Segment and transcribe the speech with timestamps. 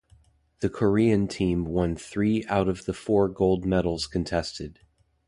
[0.61, 4.79] The Korean team won three out of the four gold medals contested.